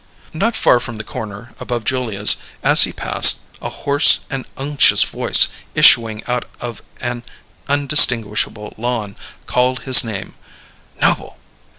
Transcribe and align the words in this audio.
Not 0.33 0.55
far 0.55 0.79
from 0.79 0.95
the 0.95 1.03
corner 1.03 1.53
above 1.59 1.83
Julia's, 1.85 2.37
as 2.63 2.85
he 2.85 2.91
passed, 2.91 3.41
a 3.61 3.69
hoarse 3.69 4.21
and 4.31 4.45
unctuous 4.57 5.03
voice, 5.03 5.47
issuing 5.75 6.23
out 6.25 6.45
of 6.59 6.81
an 7.01 7.21
undistinguishable 7.69 8.73
lawn, 8.79 9.15
called 9.45 9.81
his 9.81 10.03
name: 10.03 10.33
"Noble! 10.99 11.37